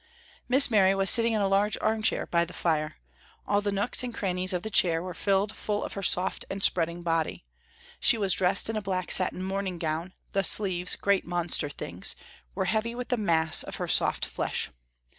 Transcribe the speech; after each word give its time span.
Miss 0.49 0.71
Mary 0.71 0.95
was 0.95 1.11
sitting 1.11 1.33
in 1.33 1.41
a 1.41 1.47
large 1.47 1.77
armchair 1.79 2.25
by 2.25 2.43
the 2.43 2.55
fire. 2.55 2.95
All 3.45 3.61
the 3.61 3.71
nooks 3.71 4.01
and 4.01 4.11
crannies 4.11 4.51
of 4.51 4.63
the 4.63 4.71
chair 4.71 4.99
were 4.99 5.13
filled 5.13 5.55
full 5.55 5.83
of 5.83 5.93
her 5.93 6.01
soft 6.01 6.43
and 6.49 6.63
spreading 6.63 7.03
body. 7.03 7.45
She 7.99 8.17
was 8.17 8.33
dressed 8.33 8.67
in 8.67 8.75
a 8.75 8.81
black 8.81 9.11
satin 9.11 9.43
morning 9.43 9.77
gown, 9.77 10.13
the 10.31 10.43
sleeves, 10.43 10.95
great 10.95 11.23
monster 11.23 11.69
things, 11.69 12.15
were 12.55 12.65
heavy 12.65 12.95
with 12.95 13.09
the 13.09 13.15
mass 13.15 13.61
of 13.61 13.75
her 13.75 13.87
soft 13.87 14.25
flesh. 14.25 14.71